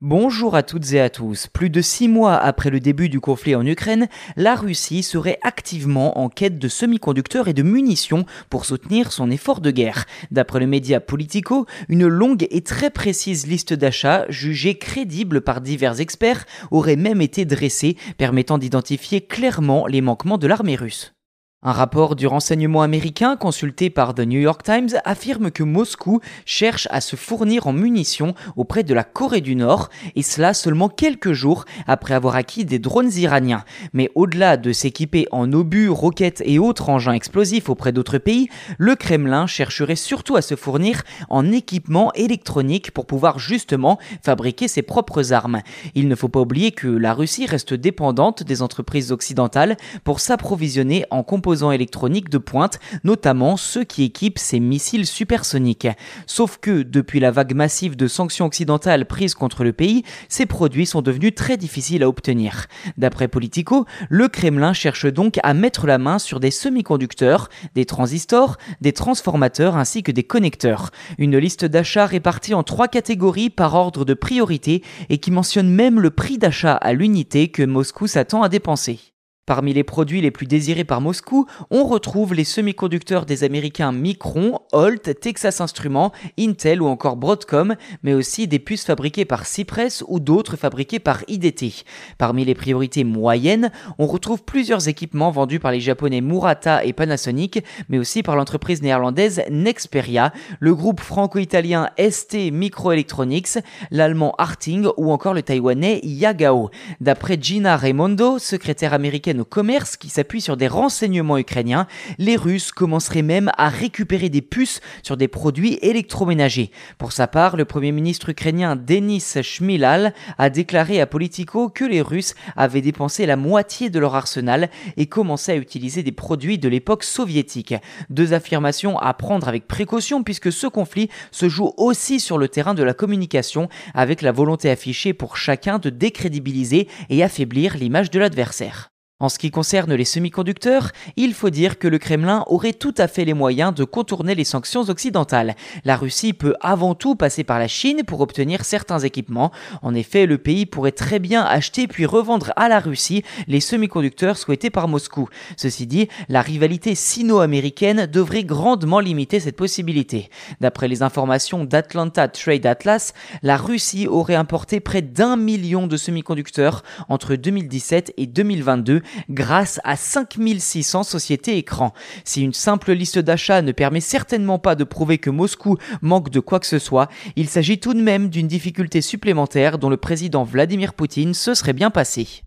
Bonjour 0.00 0.54
à 0.54 0.62
toutes 0.62 0.92
et 0.92 1.00
à 1.00 1.10
tous. 1.10 1.48
Plus 1.48 1.70
de 1.70 1.80
six 1.80 2.06
mois 2.06 2.36
après 2.36 2.70
le 2.70 2.78
début 2.78 3.08
du 3.08 3.18
conflit 3.18 3.56
en 3.56 3.66
Ukraine, 3.66 4.06
la 4.36 4.54
Russie 4.54 5.02
serait 5.02 5.40
activement 5.42 6.20
en 6.20 6.28
quête 6.28 6.60
de 6.60 6.68
semi-conducteurs 6.68 7.48
et 7.48 7.52
de 7.52 7.64
munitions 7.64 8.24
pour 8.48 8.64
soutenir 8.64 9.10
son 9.10 9.28
effort 9.28 9.60
de 9.60 9.72
guerre. 9.72 10.04
D'après 10.30 10.60
le 10.60 10.68
média 10.68 11.00
Politico, 11.00 11.66
une 11.88 12.06
longue 12.06 12.46
et 12.52 12.60
très 12.60 12.90
précise 12.90 13.48
liste 13.48 13.74
d'achats, 13.74 14.24
jugée 14.28 14.78
crédible 14.78 15.40
par 15.40 15.60
divers 15.60 15.98
experts, 15.98 16.46
aurait 16.70 16.94
même 16.94 17.20
été 17.20 17.44
dressée, 17.44 17.96
permettant 18.18 18.58
d'identifier 18.58 19.22
clairement 19.22 19.88
les 19.88 20.00
manquements 20.00 20.38
de 20.38 20.46
l'armée 20.46 20.76
russe. 20.76 21.17
Un 21.60 21.72
rapport 21.72 22.14
du 22.14 22.28
renseignement 22.28 22.82
américain 22.82 23.34
consulté 23.34 23.90
par 23.90 24.14
The 24.14 24.20
New 24.20 24.38
York 24.38 24.62
Times 24.62 24.90
affirme 25.04 25.50
que 25.50 25.64
Moscou 25.64 26.20
cherche 26.44 26.86
à 26.92 27.00
se 27.00 27.16
fournir 27.16 27.66
en 27.66 27.72
munitions 27.72 28.34
auprès 28.54 28.84
de 28.84 28.94
la 28.94 29.02
Corée 29.02 29.40
du 29.40 29.56
Nord, 29.56 29.88
et 30.14 30.22
cela 30.22 30.54
seulement 30.54 30.88
quelques 30.88 31.32
jours 31.32 31.64
après 31.88 32.14
avoir 32.14 32.36
acquis 32.36 32.64
des 32.64 32.78
drones 32.78 33.10
iraniens. 33.12 33.64
Mais 33.92 34.08
au-delà 34.14 34.56
de 34.56 34.70
s'équiper 34.70 35.26
en 35.32 35.52
obus, 35.52 35.88
roquettes 35.88 36.44
et 36.46 36.60
autres 36.60 36.90
engins 36.90 37.12
explosifs 37.12 37.68
auprès 37.68 37.90
d'autres 37.90 38.18
pays, 38.18 38.48
le 38.78 38.94
Kremlin 38.94 39.48
chercherait 39.48 39.96
surtout 39.96 40.36
à 40.36 40.42
se 40.42 40.54
fournir 40.54 41.02
en 41.28 41.50
équipement 41.50 42.12
électronique 42.12 42.92
pour 42.92 43.04
pouvoir 43.04 43.40
justement 43.40 43.98
fabriquer 44.22 44.68
ses 44.68 44.82
propres 44.82 45.32
armes. 45.32 45.62
Il 45.96 46.06
ne 46.06 46.14
faut 46.14 46.28
pas 46.28 46.38
oublier 46.38 46.70
que 46.70 46.86
la 46.86 47.14
Russie 47.14 47.46
reste 47.46 47.74
dépendante 47.74 48.44
des 48.44 48.62
entreprises 48.62 49.10
occidentales 49.10 49.76
pour 50.04 50.20
s'approvisionner 50.20 51.04
en 51.10 51.24
composants 51.24 51.47
électroniques 51.72 52.28
de 52.28 52.38
pointe, 52.38 52.78
notamment 53.04 53.56
ceux 53.56 53.84
qui 53.84 54.04
équipent 54.04 54.38
ces 54.38 54.60
missiles 54.60 55.06
supersoniques. 55.06 55.88
Sauf 56.26 56.58
que, 56.60 56.82
depuis 56.82 57.20
la 57.20 57.30
vague 57.30 57.54
massive 57.54 57.96
de 57.96 58.06
sanctions 58.06 58.46
occidentales 58.46 59.06
prises 59.06 59.34
contre 59.34 59.64
le 59.64 59.72
pays, 59.72 60.04
ces 60.28 60.46
produits 60.46 60.86
sont 60.86 61.02
devenus 61.02 61.34
très 61.34 61.56
difficiles 61.56 62.02
à 62.02 62.08
obtenir. 62.08 62.66
D'après 62.96 63.28
Politico, 63.28 63.86
le 64.08 64.28
Kremlin 64.28 64.72
cherche 64.72 65.06
donc 65.06 65.38
à 65.42 65.54
mettre 65.54 65.86
la 65.86 65.98
main 65.98 66.18
sur 66.18 66.40
des 66.40 66.50
semi-conducteurs, 66.50 67.48
des 67.74 67.84
transistors, 67.84 68.56
des 68.80 68.92
transformateurs 68.92 69.76
ainsi 69.76 70.02
que 70.02 70.12
des 70.12 70.24
connecteurs. 70.24 70.90
Une 71.18 71.38
liste 71.38 71.64
d'achats 71.64 72.06
répartie 72.06 72.54
en 72.54 72.62
trois 72.62 72.88
catégories 72.88 73.50
par 73.50 73.74
ordre 73.74 74.04
de 74.04 74.14
priorité 74.14 74.82
et 75.08 75.18
qui 75.18 75.30
mentionne 75.30 75.70
même 75.70 76.00
le 76.00 76.10
prix 76.10 76.38
d'achat 76.38 76.74
à 76.74 76.92
l'unité 76.92 77.48
que 77.48 77.62
Moscou 77.62 78.06
s'attend 78.06 78.42
à 78.42 78.48
dépenser. 78.48 79.00
Parmi 79.48 79.72
les 79.72 79.82
produits 79.82 80.20
les 80.20 80.30
plus 80.30 80.44
désirés 80.44 80.84
par 80.84 81.00
Moscou, 81.00 81.46
on 81.70 81.84
retrouve 81.84 82.34
les 82.34 82.44
semi-conducteurs 82.44 83.24
des 83.24 83.44
Américains 83.44 83.92
Micron, 83.92 84.58
Holt, 84.72 85.18
Texas 85.20 85.62
Instruments, 85.62 86.12
Intel 86.38 86.82
ou 86.82 86.86
encore 86.86 87.16
Broadcom, 87.16 87.74
mais 88.02 88.12
aussi 88.12 88.46
des 88.46 88.58
puces 88.58 88.84
fabriquées 88.84 89.24
par 89.24 89.46
Cypress 89.46 90.04
ou 90.06 90.20
d'autres 90.20 90.58
fabriquées 90.58 90.98
par 90.98 91.24
IDT. 91.28 91.72
Parmi 92.18 92.44
les 92.44 92.54
priorités 92.54 93.04
moyennes, 93.04 93.72
on 93.98 94.06
retrouve 94.06 94.42
plusieurs 94.42 94.86
équipements 94.86 95.30
vendus 95.30 95.60
par 95.60 95.72
les 95.72 95.80
japonais 95.80 96.20
Murata 96.20 96.84
et 96.84 96.92
Panasonic, 96.92 97.64
mais 97.88 97.98
aussi 97.98 98.22
par 98.22 98.36
l'entreprise 98.36 98.82
néerlandaise 98.82 99.40
Nexperia, 99.50 100.30
le 100.60 100.74
groupe 100.74 101.00
franco-italien 101.00 101.88
ST 101.98 102.52
Microelectronics, 102.52 103.60
l'allemand 103.90 104.34
Harting 104.36 104.88
ou 104.98 105.10
encore 105.10 105.32
le 105.32 105.42
taïwanais 105.42 106.00
Yagao. 106.02 106.68
D'après 107.00 107.38
Gina 107.40 107.78
Raimondo, 107.78 108.38
secrétaire 108.38 108.92
américaine 108.92 109.37
commerce 109.44 109.96
qui 109.96 110.08
s'appuie 110.08 110.40
sur 110.40 110.56
des 110.56 110.68
renseignements 110.68 111.38
ukrainiens, 111.38 111.86
les 112.18 112.36
Russes 112.36 112.72
commenceraient 112.72 113.22
même 113.22 113.50
à 113.56 113.68
récupérer 113.68 114.28
des 114.28 114.42
puces 114.42 114.80
sur 115.02 115.16
des 115.16 115.28
produits 115.28 115.78
électroménagers. 115.82 116.70
Pour 116.98 117.12
sa 117.12 117.26
part, 117.26 117.56
le 117.56 117.64
premier 117.64 117.92
ministre 117.92 118.30
ukrainien 118.30 118.76
Denis 118.76 119.24
Shmilal 119.42 120.14
a 120.38 120.50
déclaré 120.50 121.00
à 121.00 121.06
Politico 121.06 121.68
que 121.68 121.84
les 121.84 122.02
Russes 122.02 122.34
avaient 122.56 122.80
dépensé 122.80 123.26
la 123.26 123.36
moitié 123.36 123.90
de 123.90 123.98
leur 123.98 124.14
arsenal 124.14 124.70
et 124.96 125.06
commencé 125.06 125.52
à 125.52 125.56
utiliser 125.56 126.02
des 126.02 126.12
produits 126.12 126.58
de 126.58 126.68
l'époque 126.68 127.04
soviétique. 127.04 127.74
Deux 128.10 128.32
affirmations 128.32 128.98
à 128.98 129.12
prendre 129.14 129.48
avec 129.48 129.66
précaution 129.66 130.22
puisque 130.22 130.52
ce 130.52 130.66
conflit 130.66 131.08
se 131.30 131.48
joue 131.48 131.72
aussi 131.76 132.20
sur 132.20 132.38
le 132.38 132.48
terrain 132.48 132.74
de 132.74 132.82
la 132.82 132.94
communication 132.94 133.68
avec 133.94 134.22
la 134.22 134.32
volonté 134.32 134.70
affichée 134.70 135.12
pour 135.12 135.36
chacun 135.36 135.78
de 135.78 135.90
décrédibiliser 135.90 136.88
et 137.08 137.22
affaiblir 137.22 137.76
l'image 137.76 138.10
de 138.10 138.18
l'adversaire. 138.18 138.90
En 139.20 139.28
ce 139.28 139.40
qui 139.40 139.50
concerne 139.50 139.92
les 139.94 140.04
semi-conducteurs, 140.04 140.92
il 141.16 141.34
faut 141.34 141.50
dire 141.50 141.80
que 141.80 141.88
le 141.88 141.98
Kremlin 141.98 142.44
aurait 142.46 142.72
tout 142.72 142.94
à 142.96 143.08
fait 143.08 143.24
les 143.24 143.34
moyens 143.34 143.74
de 143.74 143.82
contourner 143.82 144.36
les 144.36 144.44
sanctions 144.44 144.82
occidentales. 144.82 145.56
La 145.84 145.96
Russie 145.96 146.32
peut 146.32 146.54
avant 146.60 146.94
tout 146.94 147.16
passer 147.16 147.42
par 147.42 147.58
la 147.58 147.66
Chine 147.66 148.04
pour 148.06 148.20
obtenir 148.20 148.64
certains 148.64 149.00
équipements. 149.00 149.50
En 149.82 149.92
effet, 149.96 150.24
le 150.24 150.38
pays 150.38 150.66
pourrait 150.66 150.92
très 150.92 151.18
bien 151.18 151.42
acheter 151.42 151.88
puis 151.88 152.06
revendre 152.06 152.52
à 152.54 152.68
la 152.68 152.78
Russie 152.78 153.24
les 153.48 153.58
semi-conducteurs 153.58 154.36
souhaités 154.36 154.70
par 154.70 154.86
Moscou. 154.86 155.28
Ceci 155.56 155.88
dit, 155.88 156.06
la 156.28 156.40
rivalité 156.40 156.94
sino-américaine 156.94 158.06
devrait 158.06 158.44
grandement 158.44 159.00
limiter 159.00 159.40
cette 159.40 159.56
possibilité. 159.56 160.30
D'après 160.60 160.86
les 160.86 161.02
informations 161.02 161.64
d'Atlanta 161.64 162.28
Trade 162.28 162.66
Atlas, 162.66 163.14
la 163.42 163.56
Russie 163.56 164.06
aurait 164.06 164.36
importé 164.36 164.78
près 164.78 165.02
d'un 165.02 165.36
million 165.36 165.88
de 165.88 165.96
semi-conducteurs 165.96 166.84
entre 167.08 167.34
2017 167.34 168.14
et 168.16 168.26
2022 168.26 169.02
grâce 169.30 169.80
à 169.84 169.96
5600 169.96 171.02
sociétés 171.02 171.56
écrans. 171.56 171.92
Si 172.24 172.42
une 172.42 172.52
simple 172.52 172.92
liste 172.92 173.18
d'achats 173.18 173.62
ne 173.62 173.72
permet 173.72 174.00
certainement 174.00 174.58
pas 174.58 174.74
de 174.74 174.84
prouver 174.84 175.18
que 175.18 175.30
Moscou 175.30 175.76
manque 176.02 176.30
de 176.30 176.40
quoi 176.40 176.60
que 176.60 176.66
ce 176.66 176.78
soit, 176.78 177.08
il 177.36 177.48
s'agit 177.48 177.78
tout 177.78 177.94
de 177.94 178.02
même 178.02 178.28
d'une 178.28 178.48
difficulté 178.48 179.00
supplémentaire 179.00 179.78
dont 179.78 179.90
le 179.90 179.96
président 179.96 180.44
Vladimir 180.44 180.94
Poutine 180.94 181.34
se 181.34 181.54
serait 181.54 181.72
bien 181.72 181.90
passé. 181.90 182.42